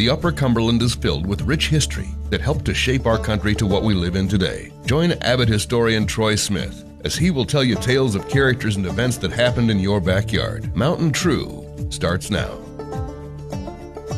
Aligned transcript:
The 0.00 0.08
Upper 0.08 0.32
Cumberland 0.32 0.80
is 0.80 0.94
filled 0.94 1.26
with 1.26 1.42
rich 1.42 1.68
history 1.68 2.08
that 2.30 2.40
helped 2.40 2.64
to 2.64 2.72
shape 2.72 3.04
our 3.04 3.18
country 3.18 3.54
to 3.56 3.66
what 3.66 3.82
we 3.82 3.92
live 3.92 4.16
in 4.16 4.28
today. 4.28 4.72
Join 4.86 5.12
Abbott 5.20 5.50
historian 5.50 6.06
Troy 6.06 6.36
Smith 6.36 6.86
as 7.04 7.16
he 7.16 7.30
will 7.30 7.44
tell 7.44 7.62
you 7.62 7.74
tales 7.74 8.14
of 8.14 8.26
characters 8.26 8.76
and 8.76 8.86
events 8.86 9.18
that 9.18 9.30
happened 9.30 9.70
in 9.70 9.78
your 9.78 10.00
backyard. 10.00 10.74
Mountain 10.74 11.12
True 11.12 11.66
starts 11.90 12.30
now. 12.30 12.48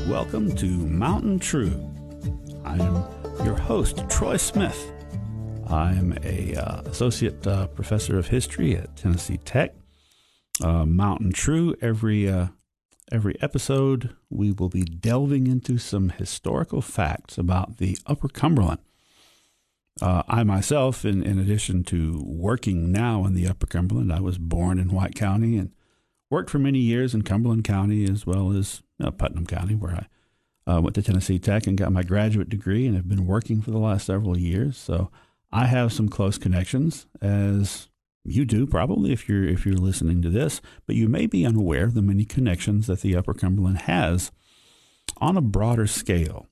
Welcome 0.06 0.54
to 0.54 0.66
Mountain 0.66 1.41
True. 1.41 1.75
I 2.64 2.77
am 2.77 3.05
your 3.45 3.57
host, 3.57 4.09
Troy 4.09 4.37
Smith. 4.37 4.93
I 5.67 5.95
am 5.95 6.17
a 6.23 6.55
uh, 6.55 6.83
associate 6.83 7.45
uh, 7.45 7.67
professor 7.67 8.17
of 8.21 8.29
history 8.29 8.77
at 8.77 8.96
Tennessee 8.96 9.39
Tech. 9.39 9.75
Uh, 10.62 10.87
Mountain 10.87 11.33
True. 11.33 11.75
Every 11.83 12.30
uh, 12.30 12.46
every 13.12 13.36
episode, 13.42 14.16
we 14.30 14.50
will 14.50 14.70
be 14.70 14.84
delving 14.84 15.46
into 15.46 15.76
some 15.76 16.08
historical 16.08 16.80
facts 16.80 17.36
about 17.36 17.76
the 17.76 17.96
Upper 18.07 18.29
Cumberland. 18.29 18.80
Uh, 20.00 20.22
I 20.26 20.43
myself, 20.44 21.04
in, 21.04 21.22
in 21.22 21.39
addition 21.39 21.84
to 21.84 22.22
working 22.25 22.90
now 22.90 23.26
in 23.26 23.34
the 23.34 23.46
Upper 23.46 23.67
Cumberland, 23.67 24.11
I 24.11 24.20
was 24.20 24.39
born 24.39 24.79
in 24.79 24.89
White 24.89 25.14
County 25.14 25.58
and 25.58 25.70
worked 26.30 26.48
for 26.48 26.58
many 26.58 26.79
years 26.79 27.14
in 27.14 27.20
Cumberland 27.20 27.64
County 27.64 28.08
as 28.11 28.26
well 28.26 28.50
as 28.50 28.82
uh, 28.98 29.11
Putnam 29.11 29.46
County, 29.46 29.75
where 29.75 30.06
I 30.67 30.72
uh, 30.72 30.81
went 30.81 30.94
to 30.94 31.03
Tennessee 31.03 31.39
Tech 31.39 31.67
and 31.67 31.76
got 31.76 31.92
my 31.92 32.03
graduate 32.03 32.48
degree 32.48 32.86
and 32.86 32.97
have 32.97 33.08
been 33.08 33.27
working 33.27 33.61
for 33.61 33.72
the 33.72 33.78
last 33.78 34.06
several 34.06 34.39
years. 34.39 34.78
So 34.78 35.11
I 35.53 35.67
have 35.67 35.92
some 35.92 36.08
close 36.08 36.39
connections, 36.39 37.06
as 37.20 37.89
you 38.25 38.44
do 38.44 38.67
probably 38.67 39.12
if 39.12 39.28
you're 39.28 39.44
if 39.44 39.67
you're 39.67 39.75
listening 39.75 40.22
to 40.22 40.31
this, 40.31 40.61
but 40.86 40.94
you 40.97 41.08
may 41.08 41.27
be 41.27 41.44
unaware 41.44 41.84
of 41.84 41.94
the 41.94 42.03
many 42.03 42.25
connections 42.25 42.86
that 42.86 43.00
the 43.00 43.17
Upper 43.17 43.34
Cumberland 43.34 43.78
has 43.78 44.31
on 45.19 45.36
a 45.36 45.42
broader 45.42 45.86
scale. 45.86 46.47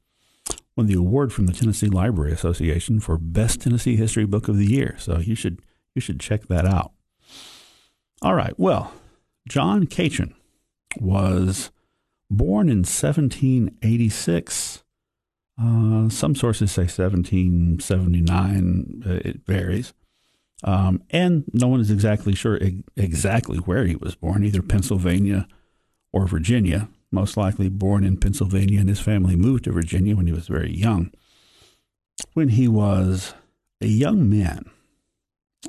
won 0.76 0.86
the 0.86 0.94
award 0.94 1.32
from 1.32 1.46
the 1.46 1.52
Tennessee 1.52 1.88
Library 1.88 2.32
Association 2.32 3.00
for 3.00 3.18
Best 3.18 3.62
Tennessee 3.62 3.96
History 3.96 4.24
Book 4.24 4.48
of 4.48 4.56
the 4.56 4.70
Year. 4.70 4.94
So 4.98 5.18
you 5.18 5.34
should 5.34 5.60
you 5.94 6.00
should 6.00 6.20
check 6.20 6.46
that 6.46 6.64
out. 6.64 6.92
All 8.22 8.34
right. 8.34 8.54
Well, 8.56 8.92
John 9.48 9.86
Catron 9.86 10.34
was 11.00 11.70
born 12.30 12.68
in 12.68 12.78
1786 12.78 14.84
uh, 15.60 16.08
some 16.08 16.34
sources 16.34 16.72
say 16.72 16.82
1779. 16.82 19.02
Uh, 19.04 19.20
it 19.24 19.40
varies. 19.46 19.92
Um, 20.64 21.02
and 21.10 21.44
no 21.52 21.68
one 21.68 21.80
is 21.80 21.90
exactly 21.90 22.34
sure 22.34 22.58
exactly 22.96 23.58
where 23.58 23.86
he 23.86 23.96
was 23.96 24.14
born, 24.14 24.44
either 24.44 24.62
Pennsylvania 24.62 25.46
or 26.12 26.26
Virginia. 26.26 26.88
Most 27.10 27.36
likely 27.36 27.68
born 27.68 28.04
in 28.04 28.18
Pennsylvania, 28.18 28.80
and 28.80 28.88
his 28.88 29.00
family 29.00 29.34
moved 29.34 29.64
to 29.64 29.72
Virginia 29.72 30.14
when 30.14 30.26
he 30.26 30.32
was 30.32 30.46
very 30.46 30.74
young. 30.74 31.10
When 32.34 32.50
he 32.50 32.68
was 32.68 33.34
a 33.80 33.86
young 33.86 34.28
man 34.28 34.70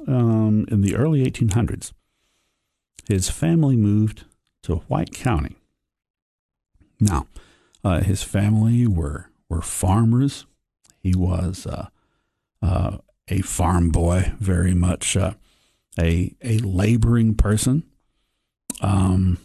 um, 0.08 0.66
in 0.70 0.82
the 0.82 0.96
early 0.96 1.24
1800s, 1.24 1.94
his 3.08 3.30
family 3.30 3.78
moved 3.78 4.26
to 4.64 4.78
White 4.88 5.14
County. 5.14 5.56
Now, 7.00 7.28
uh, 7.84 8.02
his 8.02 8.24
family 8.24 8.86
were 8.86 9.29
were 9.50 9.62
farmers. 9.62 10.46
He 11.02 11.16
was 11.16 11.66
uh, 11.66 11.88
uh, 12.62 12.98
a 13.28 13.42
farm 13.42 13.90
boy, 13.90 14.34
very 14.40 14.74
much 14.74 15.18
uh, 15.18 15.34
a 16.00 16.36
a 16.44 16.60
laboring 16.60 17.36
person. 17.36 17.84
Um, 18.82 19.40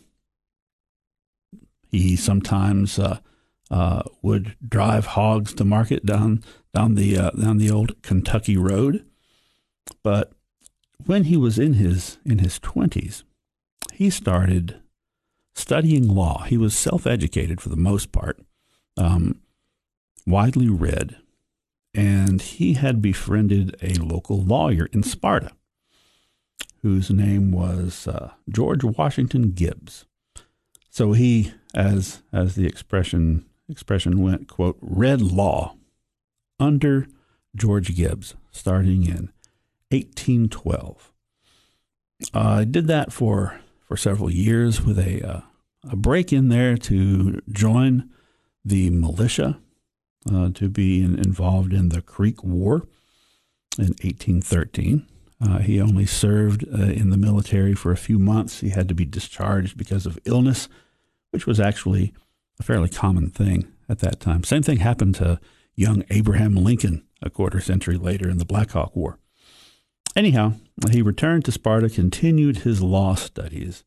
he 1.90 2.16
sometimes 2.16 2.98
would 4.22 4.56
drive 4.66 5.06
hogs 5.06 5.54
to 5.54 5.64
market 5.64 6.04
down 6.04 6.44
down 6.74 6.94
the 6.94 7.14
down 7.40 7.58
the 7.58 7.70
old 7.70 8.02
Kentucky 8.02 8.56
road, 8.56 9.04
but 10.02 10.32
when 11.06 11.24
he 11.24 11.36
was 11.36 11.58
in 11.58 11.74
his 11.74 12.18
in 12.24 12.38
his 12.38 12.58
twenties, 12.58 13.24
he 13.92 14.10
started 14.10 14.80
studying 15.54 16.08
law. 16.08 16.42
He 16.42 16.56
was 16.56 16.76
self 16.76 17.06
educated 17.06 17.60
for 17.60 17.68
the 17.68 17.76
most 17.76 18.12
part. 18.12 18.40
Um, 18.96 19.40
widely 20.26 20.68
read, 20.68 21.16
and 21.94 22.40
he 22.40 22.74
had 22.74 23.02
befriended 23.02 23.76
a 23.82 23.94
local 23.94 24.42
lawyer 24.42 24.88
in 24.92 25.02
Sparta 25.02 25.52
whose 26.84 27.10
name 27.10 27.50
was 27.50 28.06
uh, 28.06 28.30
George 28.46 28.84
Washington 28.84 29.52
Gibbs. 29.52 30.04
So 30.90 31.12
he, 31.12 31.54
as 31.74 32.22
as 32.30 32.56
the 32.56 32.66
expression 32.66 33.46
expression 33.70 34.20
went, 34.20 34.48
quote, 34.48 34.76
read 34.82 35.22
law 35.22 35.76
under 36.60 37.06
George 37.56 37.96
Gibbs 37.96 38.34
starting 38.50 39.04
in 39.04 39.32
1812. 39.90 41.10
Uh, 42.34 42.38
I 42.38 42.64
did 42.64 42.86
that 42.88 43.14
for 43.14 43.58
for 43.80 43.96
several 43.96 44.30
years 44.30 44.82
with 44.82 44.98
a 44.98 45.26
uh, 45.26 45.40
a 45.88 45.96
break 45.96 46.34
in 46.34 46.50
there 46.50 46.76
to 46.76 47.40
join 47.50 48.10
the 48.62 48.90
militia 48.90 49.58
uh, 50.32 50.50
to 50.54 50.68
be 50.68 51.02
in, 51.02 51.18
involved 51.18 51.72
in 51.72 51.90
the 51.90 52.02
Creek 52.02 52.42
War 52.42 52.86
in 53.78 53.88
1813. 54.02 55.06
Uh, 55.40 55.58
he 55.58 55.80
only 55.80 56.06
served 56.06 56.64
uh, 56.72 56.82
in 56.84 57.10
the 57.10 57.16
military 57.16 57.74
for 57.74 57.92
a 57.92 57.96
few 57.96 58.18
months. 58.18 58.60
He 58.60 58.70
had 58.70 58.88
to 58.88 58.94
be 58.94 59.04
discharged 59.04 59.76
because 59.76 60.06
of 60.06 60.18
illness, 60.24 60.68
which 61.30 61.46
was 61.46 61.60
actually 61.60 62.14
a 62.58 62.62
fairly 62.62 62.88
common 62.88 63.30
thing 63.30 63.66
at 63.88 63.98
that 63.98 64.20
time. 64.20 64.44
Same 64.44 64.62
thing 64.62 64.78
happened 64.78 65.16
to 65.16 65.40
young 65.74 66.04
Abraham 66.10 66.54
Lincoln 66.54 67.04
a 67.20 67.30
quarter 67.30 67.60
century 67.60 67.96
later 67.96 68.28
in 68.28 68.38
the 68.38 68.44
Black 68.44 68.70
Hawk 68.70 68.94
War. 68.94 69.18
Anyhow, 70.14 70.54
he 70.90 71.02
returned 71.02 71.44
to 71.44 71.52
Sparta, 71.52 71.88
continued 71.88 72.58
his 72.58 72.80
law 72.80 73.14
studies, 73.14 73.82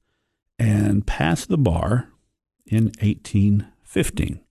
and 0.59 1.07
passed 1.07 1.47
the 1.47 1.57
bar 1.57 2.09
in 2.65 2.85
1815 2.99 4.41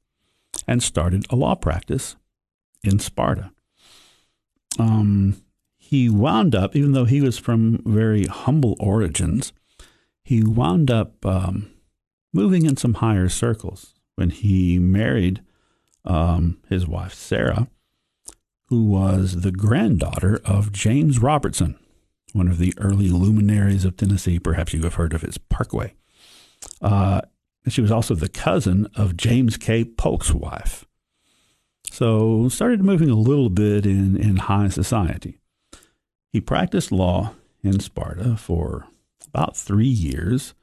and 0.67 0.83
started 0.83 1.27
a 1.31 1.37
law 1.37 1.55
practice 1.55 2.17
in 2.83 2.99
Sparta. 2.99 3.51
Um, 4.79 5.43
he 5.77 6.09
wound 6.09 6.55
up, 6.55 6.75
even 6.75 6.93
though 6.93 7.05
he 7.05 7.21
was 7.21 7.39
from 7.39 7.83
very 7.85 8.25
humble 8.25 8.77
origins, 8.81 9.53
he 10.25 10.43
wound 10.43 10.91
up 10.91 11.25
um, 11.25 11.71
moving 12.33 12.67
in 12.67 12.77
some 12.77 12.95
higher 12.95 13.29
circles 13.29 13.95
when 14.17 14.31
he 14.31 14.79
married 14.79 15.43
um, 16.05 16.59
his 16.69 16.87
wife 16.87 17.15
Sarah, 17.15 17.69
who 18.69 18.85
was 18.85 19.43
the 19.43 19.53
granddaughter 19.53 20.41
of 20.45 20.73
James 20.73 21.21
Robertson, 21.21 21.79
one 22.33 22.49
of 22.49 22.59
the 22.59 22.75
early 22.79 23.09
luminaries 23.09 23.85
of 23.85 23.97
Tennessee. 23.97 24.39
Perhaps 24.39 24.73
you 24.73 24.83
have 24.83 24.95
heard 24.95 25.15
of 25.15 25.23
his 25.23 25.39
Parkway. 25.39 25.95
Uh, 26.81 27.21
she 27.73 27.81
was 27.81 27.91
also 27.91 28.15
the 28.15 28.29
cousin 28.29 28.89
of 28.95 29.17
James 29.17 29.57
K. 29.57 29.85
Polk's 29.85 30.33
wife. 30.33 30.85
So 31.91 32.49
started 32.49 32.83
moving 32.83 33.11
a 33.11 33.15
little 33.15 33.49
bit 33.49 33.87
in, 33.87 34.17
in 34.17 34.37
high 34.37 34.69
society. 34.69 35.41
He 36.33 36.41
practiced 36.41 36.93
law 36.93 37.33
in 37.63 37.81
Sparta 37.81 38.37
for 38.37 38.87
about 39.27 39.57
three 39.57 39.87
years, 39.87 40.55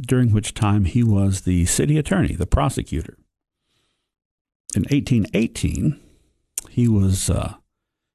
during 0.00 0.32
which 0.32 0.54
time 0.54 0.84
he 0.84 1.02
was 1.02 1.42
the 1.42 1.64
city 1.66 1.98
attorney, 1.98 2.34
the 2.34 2.46
prosecutor. 2.46 3.16
In 4.74 4.82
1818, 4.82 6.00
he 6.70 6.88
was 6.88 7.28
uh, 7.28 7.54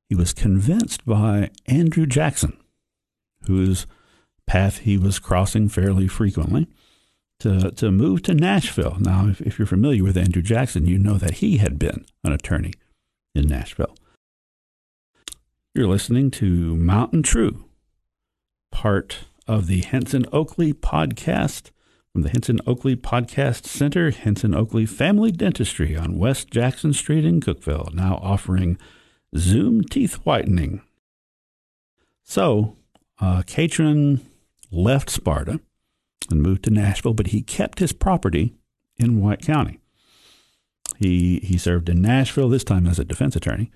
he 0.10 0.16
was 0.16 0.34
convinced 0.34 1.06
by 1.06 1.52
Andrew 1.66 2.06
Jackson, 2.06 2.58
whose 3.46 3.86
path 4.46 4.80
he 4.80 4.98
was 4.98 5.20
crossing 5.20 5.70
fairly 5.70 6.08
frequently, 6.08 6.68
to, 7.40 7.72
to 7.72 7.92
move 7.92 8.24
to 8.24 8.34
Nashville. 8.34 8.98
Now, 9.00 9.28
if, 9.28 9.42
if 9.42 9.60
you're 9.60 9.66
familiar 9.66 10.04
with 10.04 10.18
Andrew 10.18 10.42
Jackson, 10.42 10.86
you 10.86 10.98
know 10.98 11.18
that 11.18 11.36
he 11.36 11.58
had 11.58 11.78
been 11.78 12.06
an 12.24 12.32
attorney 12.32 12.74
in 13.36 13.48
Nashville. 13.48 13.96
You're 15.74 15.88
listening 15.88 16.32
to 16.32 16.76
Mountain 16.76 17.24
True, 17.24 17.66
part 18.72 19.20
of 19.48 19.68
the 19.68 19.82
Henson 19.82 20.26
Oakley 20.34 20.74
podcast 20.74 21.70
from 22.18 22.24
the 22.24 22.30
Henson 22.30 22.60
Oakley 22.66 22.96
Podcast 22.96 23.66
Center, 23.66 24.10
Henson 24.10 24.56
Oakley 24.56 24.88
Family 24.88 25.32
Dentistry 25.32 25.96
on 25.96 26.18
West 26.18 26.50
Jackson 26.50 26.92
Street 26.92 27.24
in 27.24 27.40
Cookeville, 27.40 27.94
now 27.94 28.16
offering 28.24 28.80
Zoom 29.36 29.84
teeth 29.84 30.16
whitening. 30.26 30.82
So, 32.24 32.76
uh, 33.22 33.44
Catron 33.46 34.26
left 34.72 35.12
Sparta 35.12 35.60
and 36.30 36.42
moved 36.42 36.64
to 36.64 36.70
Nashville, 36.70 37.14
but 37.14 37.28
he 37.28 37.42
kept 37.42 37.80
his 37.80 37.94
property 37.94 38.56
in 38.98 39.22
White 39.22 39.42
County. 39.42 39.80
He, 40.98 41.40
he 41.40 41.58
served 41.58 41.90
in 41.90 42.02
Nashville, 42.02 42.50
this 42.50 42.64
time 42.64 42.88
as 42.88 43.00
a 43.00 43.06
defense 43.06 43.36
attorney, 43.36 43.72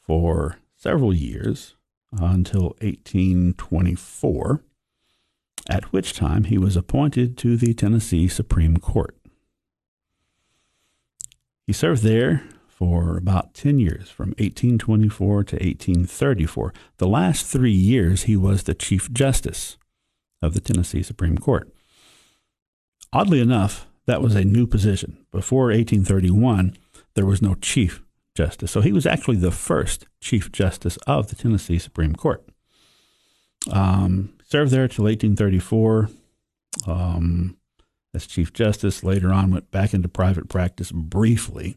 for 0.00 0.58
several 0.76 1.14
years 1.14 1.76
until 2.12 2.76
1824, 2.80 4.62
at 5.68 5.92
which 5.92 6.12
time 6.12 6.44
he 6.44 6.58
was 6.58 6.76
appointed 6.76 7.36
to 7.38 7.56
the 7.56 7.74
Tennessee 7.74 8.28
Supreme 8.28 8.76
Court. 8.78 9.16
He 11.66 11.72
served 11.72 12.02
there 12.02 12.44
for 12.66 13.16
about 13.16 13.54
10 13.54 13.78
years, 13.78 14.08
from 14.08 14.28
1824 14.38 15.44
to 15.44 15.56
1834. 15.56 16.72
The 16.98 17.08
last 17.08 17.44
three 17.44 17.72
years, 17.72 18.22
he 18.22 18.36
was 18.36 18.62
the 18.62 18.74
Chief 18.74 19.12
Justice 19.12 19.76
of 20.40 20.54
the 20.54 20.60
Tennessee 20.60 21.02
Supreme 21.02 21.36
Court. 21.36 21.70
Oddly 23.12 23.40
enough, 23.40 23.86
that 24.06 24.22
was 24.22 24.34
a 24.34 24.44
new 24.44 24.66
position. 24.66 25.18
Before 25.30 25.66
1831, 25.66 26.76
there 27.14 27.26
was 27.26 27.42
no 27.42 27.54
Chief 27.54 28.02
Justice. 28.34 28.70
So 28.70 28.80
he 28.80 28.92
was 28.92 29.06
actually 29.06 29.36
the 29.36 29.50
first 29.50 30.06
Chief 30.20 30.52
Justice 30.52 30.96
of 31.06 31.28
the 31.28 31.36
Tennessee 31.36 31.78
Supreme 31.78 32.14
Court. 32.14 32.46
Um, 33.70 34.34
served 34.46 34.70
there 34.70 34.88
till 34.88 35.04
1834 35.04 36.10
um, 36.86 37.56
as 38.14 38.26
Chief 38.26 38.52
Justice. 38.52 39.02
Later 39.02 39.32
on, 39.32 39.50
went 39.50 39.70
back 39.70 39.92
into 39.92 40.08
private 40.08 40.48
practice 40.48 40.92
briefly, 40.92 41.76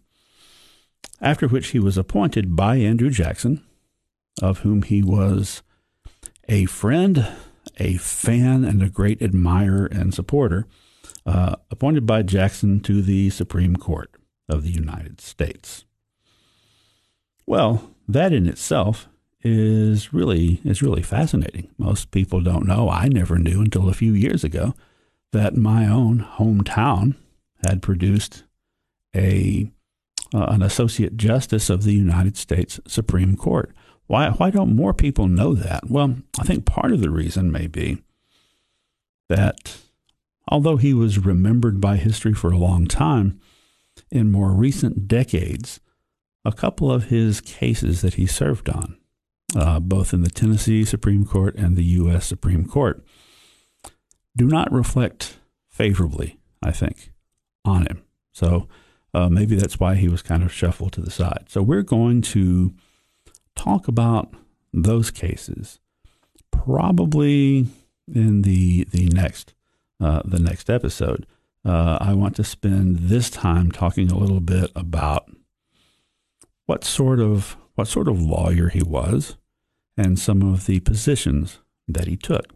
after 1.19 1.47
which 1.47 1.69
he 1.69 1.79
was 1.79 1.97
appointed 1.97 2.55
by 2.55 2.75
Andrew 2.75 3.09
Jackson, 3.09 3.63
of 4.41 4.59
whom 4.59 4.83
he 4.83 5.01
was 5.01 5.63
a 6.47 6.65
friend, 6.65 7.27
a 7.77 7.97
fan, 7.97 8.63
and 8.63 8.83
a 8.83 8.89
great 8.89 9.21
admirer 9.21 9.85
and 9.85 10.13
supporter 10.13 10.67
uh, 11.25 11.55
appointed 11.69 12.05
by 12.05 12.21
Jackson 12.21 12.79
to 12.81 13.01
the 13.01 13.29
Supreme 13.29 13.75
Court 13.75 14.11
of 14.49 14.63
the 14.63 14.71
United 14.71 15.21
States. 15.21 15.85
Well, 17.45 17.91
that 18.07 18.33
in 18.33 18.47
itself 18.47 19.07
is 19.43 20.13
really 20.13 20.61
is 20.63 20.81
really 20.81 21.01
fascinating. 21.01 21.69
Most 21.77 22.11
people 22.11 22.41
don't 22.41 22.67
know. 22.67 22.89
I 22.89 23.07
never 23.07 23.37
knew 23.37 23.61
until 23.61 23.89
a 23.89 23.93
few 23.93 24.13
years 24.13 24.43
ago 24.43 24.73
that 25.31 25.55
my 25.55 25.87
own 25.87 26.25
hometown 26.37 27.15
had 27.63 27.81
produced 27.81 28.43
a 29.15 29.71
uh, 30.33 30.45
an 30.45 30.61
associate 30.61 31.17
justice 31.17 31.69
of 31.69 31.83
the 31.83 31.93
United 31.93 32.37
States 32.37 32.79
Supreme 32.87 33.35
Court. 33.35 33.71
Why 34.07 34.29
why 34.29 34.49
don't 34.49 34.75
more 34.75 34.93
people 34.93 35.27
know 35.27 35.53
that? 35.53 35.89
Well, 35.89 36.17
I 36.39 36.43
think 36.43 36.65
part 36.65 36.91
of 36.91 37.01
the 37.01 37.09
reason 37.09 37.51
may 37.51 37.67
be 37.67 38.03
that 39.29 39.77
Although 40.47 40.77
he 40.77 40.93
was 40.93 41.19
remembered 41.19 41.79
by 41.79 41.97
history 41.97 42.33
for 42.33 42.51
a 42.51 42.57
long 42.57 42.87
time, 42.87 43.39
in 44.09 44.31
more 44.31 44.51
recent 44.51 45.07
decades, 45.07 45.79
a 46.43 46.51
couple 46.51 46.91
of 46.91 47.05
his 47.05 47.41
cases 47.41 48.01
that 48.01 48.15
he 48.15 48.25
served 48.25 48.69
on, 48.69 48.97
uh, 49.55 49.79
both 49.79 50.13
in 50.13 50.21
the 50.23 50.29
Tennessee 50.29 50.83
Supreme 50.85 51.25
Court 51.25 51.55
and 51.55 51.75
the 51.75 51.83
U.S. 51.83 52.25
Supreme 52.25 52.65
Court, 52.65 53.05
do 54.35 54.47
not 54.47 54.71
reflect 54.71 55.37
favorably, 55.69 56.39
I 56.63 56.71
think, 56.71 57.11
on 57.63 57.83
him. 57.83 58.03
So 58.31 58.67
uh, 59.13 59.29
maybe 59.29 59.55
that's 59.55 59.79
why 59.79 59.95
he 59.95 60.07
was 60.07 60.21
kind 60.21 60.43
of 60.43 60.53
shuffled 60.53 60.93
to 60.93 61.01
the 61.01 61.11
side. 61.11 61.45
So 61.49 61.61
we're 61.61 61.83
going 61.83 62.21
to 62.23 62.73
talk 63.55 63.87
about 63.87 64.33
those 64.73 65.11
cases 65.11 65.79
probably 66.51 67.67
in 68.13 68.41
the 68.43 68.85
the 68.85 69.09
next 69.09 69.53
uh, 70.01 70.21
the 70.25 70.39
next 70.39 70.69
episode. 70.69 71.25
Uh, 71.63 71.97
I 72.01 72.13
want 72.13 72.35
to 72.37 72.43
spend 72.43 72.97
this 72.97 73.29
time 73.29 73.71
talking 73.71 74.11
a 74.11 74.17
little 74.17 74.39
bit 74.39 74.71
about 74.75 75.29
what 76.65 76.83
sort 76.83 77.19
of 77.19 77.55
what 77.75 77.87
sort 77.87 78.07
of 78.07 78.21
lawyer 78.21 78.69
he 78.69 78.81
was 78.81 79.37
and 79.95 80.19
some 80.19 80.41
of 80.41 80.65
the 80.65 80.79
positions 80.79 81.59
that 81.87 82.07
he 82.07 82.17
took. 82.17 82.47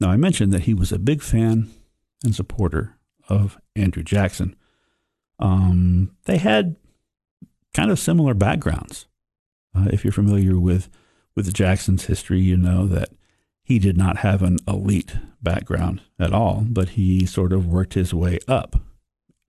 Now, 0.00 0.10
I 0.10 0.16
mentioned 0.16 0.52
that 0.52 0.62
he 0.62 0.74
was 0.74 0.92
a 0.92 0.98
big 0.98 1.22
fan 1.22 1.70
and 2.24 2.34
supporter 2.34 2.96
of 3.28 3.58
Andrew 3.76 4.02
Jackson. 4.02 4.56
Um, 5.38 6.12
they 6.24 6.38
had 6.38 6.76
kind 7.74 7.90
of 7.90 7.98
similar 7.98 8.34
backgrounds. 8.34 9.06
Uh, 9.74 9.88
if 9.92 10.04
you're 10.04 10.12
familiar 10.12 10.58
with 10.58 10.88
with 11.36 11.52
Jackson's 11.52 12.06
history, 12.06 12.40
you 12.40 12.56
know 12.56 12.86
that 12.86 13.10
he 13.68 13.78
did 13.78 13.98
not 13.98 14.16
have 14.18 14.42
an 14.42 14.56
elite 14.66 15.14
background 15.42 16.00
at 16.18 16.32
all, 16.32 16.64
but 16.66 16.90
he 16.90 17.26
sort 17.26 17.52
of 17.52 17.66
worked 17.66 17.92
his 17.92 18.14
way 18.14 18.38
up 18.48 18.76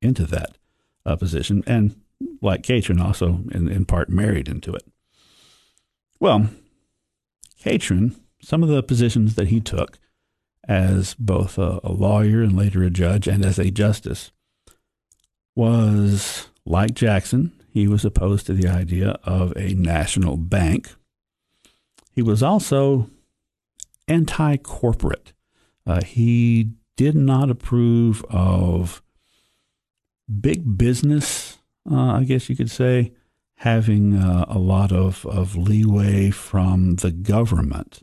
into 0.02 0.26
that 0.26 0.58
uh, 1.06 1.16
position, 1.16 1.64
and 1.66 1.96
like 2.42 2.62
Catron, 2.62 3.00
also 3.00 3.40
in, 3.52 3.70
in 3.70 3.86
part 3.86 4.10
married 4.10 4.50
into 4.50 4.74
it. 4.74 4.84
Well, 6.20 6.50
Catron, 7.62 8.14
some 8.42 8.62
of 8.62 8.68
the 8.68 8.84
positions 8.84 9.36
that 9.36 9.48
he 9.48 9.62
took 9.62 9.98
as 10.68 11.14
both 11.14 11.58
a, 11.58 11.80
a 11.82 11.94
lawyer 11.94 12.44
and 12.44 12.58
later 12.58 12.84
a 12.84 12.90
judge 12.90 13.26
and 13.26 13.46
as 13.46 13.58
a 13.58 13.72
justice 13.72 14.34
was 15.56 16.50
like 16.66 16.94
Jackson, 16.94 17.54
he 17.72 17.88
was 17.88 18.04
opposed 18.04 18.48
to 18.48 18.54
the 18.54 18.68
idea 18.68 19.18
of 19.24 19.54
a 19.56 19.74
national 19.76 20.36
bank. 20.36 20.94
He 22.14 22.22
was 22.22 22.44
also 22.44 23.10
anti 24.10 24.58
corporate. 24.58 25.34
Uh, 25.86 26.04
he 26.04 26.72
did 26.98 27.16
not 27.16 27.50
approve 27.50 28.26
of 28.30 29.02
big 30.42 30.78
business, 30.78 31.58
uh, 31.90 32.14
I 32.14 32.24
guess 32.26 32.50
you 32.50 32.56
could 32.56 32.70
say, 32.70 33.14
having 33.56 34.16
uh, 34.16 34.46
a 34.48 34.60
lot 34.60 34.92
of, 34.92 35.26
of 35.26 35.56
leeway 35.56 36.30
from 36.30 36.96
the 36.96 37.12
government. 37.12 38.02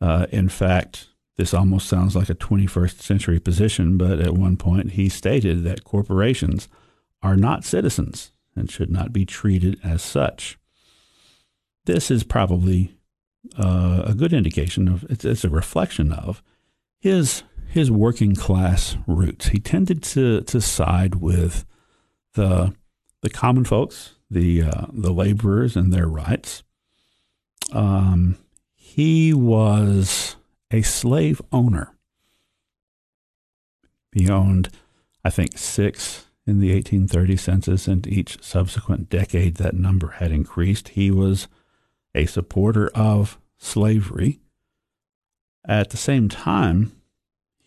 Uh, 0.00 0.26
in 0.30 0.48
fact, 0.48 1.08
this 1.36 1.52
almost 1.52 1.88
sounds 1.88 2.16
like 2.16 2.28
a 2.28 2.34
21st 2.34 3.00
century 3.00 3.40
position, 3.40 3.98
but 3.98 4.20
at 4.20 4.34
one 4.34 4.56
point 4.56 4.92
he 4.92 5.08
stated 5.08 5.64
that 5.64 5.84
corporations 5.84 6.68
are 7.22 7.36
not 7.36 7.64
citizens 7.64 8.32
and 8.54 8.70
should 8.70 8.90
not 8.90 9.12
be 9.12 9.26
treated 9.26 9.78
as 9.84 10.02
such. 10.02 10.58
This 11.84 12.10
is 12.10 12.24
probably 12.24 12.95
uh, 13.58 14.02
a 14.06 14.14
good 14.14 14.32
indication 14.32 14.88
of 14.88 15.04
it's, 15.08 15.24
it's, 15.24 15.44
a 15.44 15.48
reflection 15.48 16.12
of 16.12 16.42
his 16.98 17.42
his 17.68 17.90
working 17.90 18.34
class 18.34 18.96
roots. 19.06 19.48
He 19.48 19.58
tended 19.58 20.02
to 20.04 20.42
to 20.42 20.60
side 20.60 21.16
with 21.16 21.64
the 22.34 22.74
the 23.22 23.30
common 23.30 23.64
folks, 23.64 24.14
the 24.30 24.62
uh, 24.62 24.86
the 24.92 25.12
laborers 25.12 25.76
and 25.76 25.92
their 25.92 26.06
rights. 26.06 26.62
Um, 27.72 28.38
he 28.74 29.34
was 29.34 30.36
a 30.70 30.82
slave 30.82 31.42
owner. 31.52 31.92
He 34.12 34.30
owned, 34.30 34.70
I 35.24 35.30
think, 35.30 35.58
six, 35.58 36.26
in 36.46 36.60
the 36.60 36.72
1830 36.72 37.36
census, 37.36 37.88
and 37.88 38.06
each 38.06 38.42
subsequent 38.42 39.10
decade 39.10 39.56
that 39.56 39.74
number 39.74 40.12
had 40.12 40.32
increased. 40.32 40.90
He 40.90 41.10
was 41.10 41.48
a 42.16 42.26
supporter 42.26 42.90
of 42.94 43.38
slavery. 43.58 44.40
At 45.68 45.90
the 45.90 45.96
same 45.96 46.28
time, 46.28 46.92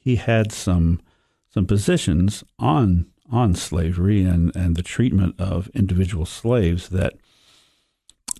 he 0.02 0.18
had 0.18 0.52
some 0.52 1.02
some 1.52 1.66
positions 1.66 2.44
on 2.58 3.08
on 3.32 3.54
slavery 3.54 4.24
and, 4.24 4.56
and 4.56 4.76
the 4.76 4.82
treatment 4.82 5.36
of 5.40 5.70
individual 5.70 6.26
slaves 6.26 6.90
that 6.90 7.14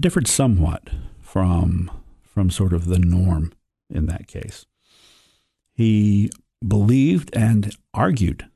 differed 0.02 0.28
somewhat 0.28 0.90
from 1.22 1.92
from 2.24 2.50
sort 2.50 2.74
of 2.74 2.86
the 2.86 3.00
norm 3.00 3.54
in 3.90 4.08
that 4.08 4.28
case. 4.28 4.66
He 5.74 6.30
believed 6.66 7.30
and 7.34 7.76
argued 7.94 8.48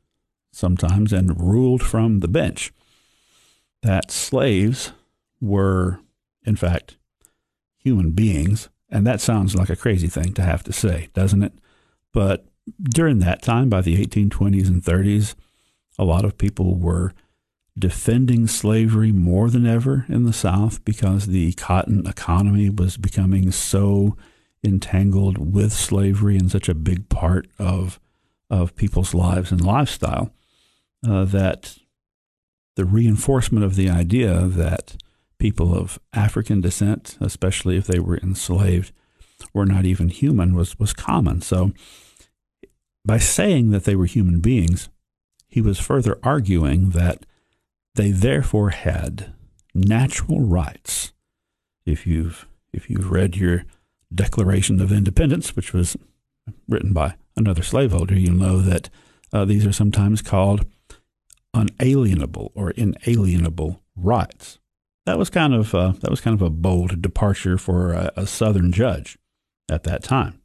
sometimes 0.51 1.13
and 1.13 1.39
ruled 1.39 1.83
from 1.83 2.19
the 2.19 2.27
bench 2.27 2.71
that 3.81 4.11
slaves 4.11 4.91
were, 5.41 5.99
in 6.45 6.55
fact, 6.55 6.97
human 7.83 8.11
beings. 8.11 8.69
And 8.89 9.05
that 9.07 9.21
sounds 9.21 9.55
like 9.55 9.69
a 9.69 9.75
crazy 9.75 10.07
thing 10.07 10.33
to 10.33 10.43
have 10.43 10.63
to 10.63 10.73
say, 10.73 11.09
doesn't 11.13 11.43
it? 11.43 11.53
But 12.11 12.45
during 12.81 13.19
that 13.19 13.41
time, 13.41 13.69
by 13.69 13.81
the 13.81 13.97
1820s 14.05 14.67
and 14.67 14.83
30s, 14.83 15.35
a 15.97 16.03
lot 16.05 16.25
of 16.25 16.37
people 16.37 16.75
were 16.75 17.13
defending 17.77 18.45
slavery 18.47 19.11
more 19.11 19.49
than 19.49 19.65
ever 19.65 20.05
in 20.07 20.23
the 20.23 20.33
South 20.33 20.83
because 20.85 21.27
the 21.27 21.53
cotton 21.53 22.05
economy 22.05 22.69
was 22.69 22.97
becoming 22.97 23.51
so 23.51 24.15
entangled 24.63 25.53
with 25.53 25.73
slavery 25.73 26.37
and 26.37 26.51
such 26.51 26.69
a 26.69 26.75
big 26.75 27.09
part 27.09 27.47
of 27.59 27.99
of 28.49 28.75
people's 28.75 29.15
lives 29.15 29.51
and 29.51 29.61
lifestyle 29.61 30.31
uh, 31.07 31.25
that 31.25 31.77
the 32.75 32.85
reinforcement 32.85 33.65
of 33.65 33.75
the 33.75 33.89
idea 33.89 34.41
that 34.41 34.95
people 35.43 35.75
of 35.75 35.99
African 36.13 36.61
descent, 36.61 37.17
especially 37.19 37.75
if 37.75 37.85
they 37.85 37.99
were 37.99 38.15
enslaved, 38.15 38.93
were 39.53 39.65
not 39.65 39.83
even 39.83 40.07
human 40.07 40.55
was 40.55 40.79
was 40.79 40.93
common. 40.93 41.41
So 41.41 41.73
by 43.05 43.17
saying 43.17 43.71
that 43.71 43.83
they 43.83 43.93
were 43.93 44.05
human 44.05 44.39
beings, 44.39 44.87
he 45.49 45.59
was 45.59 45.79
further 45.79 46.17
arguing 46.23 46.91
that 46.91 47.25
they 47.95 48.11
therefore 48.11 48.69
had 48.69 49.33
natural 49.75 50.39
rights. 50.39 51.11
If 51.85 52.07
you've 52.07 52.47
if 52.71 52.89
you've 52.89 53.11
read 53.11 53.35
your 53.35 53.65
Declaration 54.15 54.79
of 54.79 54.93
Independence, 54.93 55.57
which 55.57 55.73
was 55.73 55.97
written 56.69 56.93
by 56.93 57.15
another 57.35 57.63
slaveholder, 57.63 58.15
you'll 58.15 58.45
know 58.47 58.61
that 58.61 58.89
uh, 59.33 59.43
these 59.43 59.65
are 59.65 59.73
sometimes 59.73 60.21
called 60.21 60.65
unalienable 61.53 62.53
or 62.55 62.71
inalienable 62.71 63.83
rights. 63.97 64.59
That 65.05 65.17
was 65.17 65.29
kind 65.29 65.53
of 65.53 65.75
uh, 65.75 65.93
that 65.99 66.09
was 66.09 66.21
kind 66.21 66.33
of 66.33 66.41
a 66.41 66.49
bold 66.49 67.01
departure 67.01 67.57
for 67.57 67.93
a, 67.93 68.11
a 68.15 68.27
Southern 68.27 68.71
judge 68.71 69.17
at 69.69 69.83
that 69.83 70.03
time. 70.03 70.39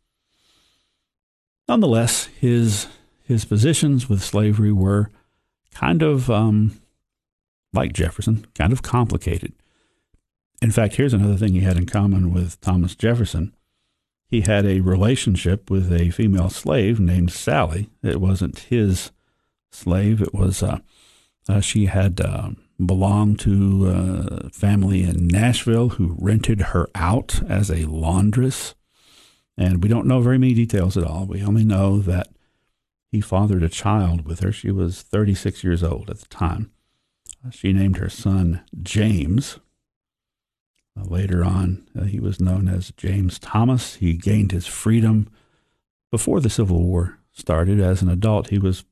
Nonetheless, 1.69 2.27
his 2.27 2.89
his 3.23 3.45
positions 3.45 4.09
with 4.09 4.23
slavery 4.23 4.73
were 4.73 5.11
kind 5.75 6.03
of 6.03 6.31
um, 6.31 6.81
like 7.73 7.93
Jefferson, 7.93 8.47
kind 8.55 8.73
of 8.73 8.83
complicated. 8.83 9.53
In 10.61 10.71
fact, 10.73 10.97
here's 10.97 11.15
another 11.15 11.37
thing 11.37 11.53
he 11.53 11.61
had 11.61 11.77
in 11.77 11.87
common 11.87 12.33
with 12.33 12.61
Thomas 12.61 12.97
Jefferson. 12.97 13.55
He 14.27 14.41
had 14.41 14.67
a 14.67 14.81
relationship 14.81 15.71
with 15.71 15.93
a 15.93 16.11
female 16.11 16.51
slave 16.51 16.99
named 16.99 17.31
Sally. 17.31 17.91
It 18.03 18.21
wasn't 18.21 18.59
his 18.59 19.13
slave. 19.71 20.21
It 20.21 20.35
was 20.35 20.63
uh, 20.63 20.79
uh, 21.49 21.61
she 21.61 21.87
had 21.87 22.21
uh, 22.21 22.51
belonged 22.85 23.41
to 23.41 23.89
a 23.89 24.51
family 24.51 25.03
in 25.03 25.27
Nashville 25.27 25.91
who 25.91 26.17
rented 26.19 26.61
her 26.61 26.89
out 26.95 27.43
as 27.49 27.71
a 27.71 27.87
laundress. 27.87 28.75
And 29.57 29.83
we 29.83 29.89
don't 29.89 30.07
know 30.07 30.21
very 30.21 30.39
many 30.39 30.55
details 30.55 30.97
at 30.97 31.05
all. 31.05 31.27
We 31.27 31.43
only 31.43 31.65
know 31.65 31.99
that 31.99 32.29
he 33.11 33.21
fathered 33.21 33.63
a 33.63 33.69
child 33.69 34.25
with 34.25 34.41
her. 34.41 34.53
She 34.53 34.71
was 34.71 35.03
36 35.03 35.65
years 35.65 35.83
old 35.83 36.11
at 36.11 36.19
the 36.19 36.29
time. 36.29 36.71
She 37.51 37.73
named 37.73 37.97
her 37.97 38.09
son 38.09 38.63
James. 38.83 39.59
Uh, 40.99 41.05
later 41.05 41.45
on, 41.45 41.87
uh, 41.99 42.05
he 42.05 42.21
was 42.21 42.41
known 42.41 42.69
as 42.69 42.93
James 42.97 43.39
Thomas. 43.39 43.97
He 43.97 44.15
gained 44.15 44.53
his 44.53 44.67
freedom 44.67 45.29
before 46.11 46.41
the 46.41 46.51
Civil 46.51 46.83
War 46.83 47.19
started. 47.33 47.81
As 47.81 48.03
an 48.03 48.09
adult, 48.09 48.49
he 48.49 48.59
was 48.59 48.85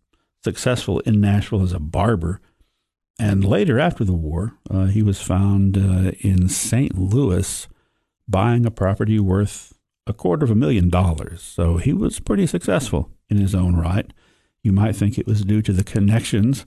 successful 0.42 1.00
in 1.00 1.20
Nashville 1.20 1.62
as 1.62 1.72
a 1.72 1.80
barber. 1.80 2.40
And 3.18 3.44
later, 3.44 3.78
after 3.78 4.04
the 4.04 4.12
war, 4.12 4.54
uh, 4.70 4.86
he 4.86 5.02
was 5.02 5.22
found 5.22 5.76
uh, 5.78 6.12
in 6.20 6.48
St. 6.48 6.96
Louis 6.98 7.66
buying 8.28 8.66
a 8.66 8.70
property 8.70 9.18
worth 9.18 9.72
a 10.06 10.12
quarter 10.12 10.44
of 10.44 10.50
a 10.50 10.54
million 10.56 10.90
dollars. 10.90 11.42
So 11.42 11.78
he 11.78 11.92
was 11.92 12.20
pretty 12.20 12.46
successful 12.46 13.10
in 13.28 13.38
his 13.38 13.54
own 13.54 13.76
right. 13.76 14.12
You 14.62 14.72
might 14.72 14.96
think 14.96 15.18
it 15.18 15.26
was 15.26 15.44
due 15.44 15.62
to 15.62 15.72
the 15.72 15.84
connections 15.84 16.66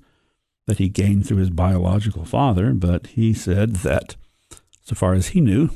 that 0.65 0.77
he 0.77 0.89
gained 0.89 1.27
through 1.27 1.37
his 1.37 1.49
biological 1.49 2.25
father, 2.25 2.73
but 2.73 3.07
he 3.07 3.33
said 3.33 3.77
that, 3.77 4.15
so 4.81 4.95
far 4.95 5.13
as 5.13 5.29
he 5.29 5.41
knew, 5.41 5.69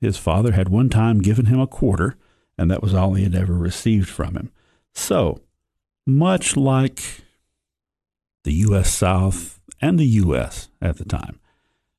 his 0.00 0.16
father 0.16 0.52
had 0.52 0.68
one 0.68 0.88
time 0.88 1.20
given 1.20 1.46
him 1.46 1.60
a 1.60 1.66
quarter, 1.66 2.16
and 2.58 2.70
that 2.70 2.82
was 2.82 2.94
all 2.94 3.14
he 3.14 3.24
had 3.24 3.34
ever 3.34 3.54
received 3.54 4.08
from 4.08 4.36
him. 4.36 4.52
So, 4.92 5.40
much 6.06 6.56
like 6.56 7.22
the 8.44 8.52
U.S. 8.52 8.92
South 8.92 9.58
and 9.84 9.98
the 9.98 10.06
U.S. 10.06 10.70
at 10.80 10.96
the 10.96 11.04
time, 11.04 11.38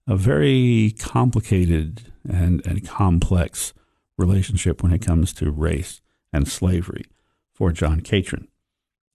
a 0.08 0.16
very 0.16 0.96
complicated 0.98 2.12
and, 2.28 2.66
and 2.66 2.84
complex 2.84 3.76
relationship 4.18 4.82
when 4.82 4.92
it 4.92 5.06
comes 5.06 5.32
to 5.34 5.52
race 5.52 6.02
and 6.34 6.48
slavery 6.48 7.06
for 7.54 7.72
John 7.72 8.02
Catron. 8.02 8.48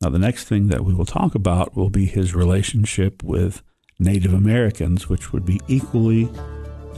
Now, 0.00 0.10
the 0.10 0.20
next 0.20 0.44
thing 0.44 0.68
that 0.68 0.84
we 0.84 0.94
will 0.94 1.04
talk 1.04 1.34
about 1.34 1.74
will 1.74 1.90
be 1.90 2.06
his 2.06 2.32
relationship 2.32 3.24
with 3.24 3.64
Native 3.98 4.32
Americans, 4.32 5.08
which 5.08 5.32
would 5.32 5.44
be 5.44 5.60
equally 5.66 6.28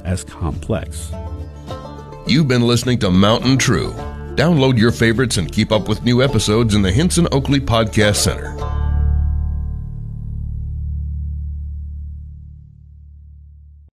as 0.04 0.24
complex. 0.24 1.10
You've 2.26 2.48
been 2.48 2.66
listening 2.66 2.98
to 2.98 3.10
Mountain 3.10 3.56
True. 3.56 3.92
Download 4.36 4.78
your 4.78 4.92
favorites 4.92 5.38
and 5.38 5.50
keep 5.50 5.72
up 5.72 5.88
with 5.88 6.04
new 6.04 6.22
episodes 6.22 6.74
in 6.74 6.82
the 6.82 6.92
Hinson 6.92 7.28
Oakley 7.32 7.60
Podcast 7.60 8.16
Center. 8.16 8.81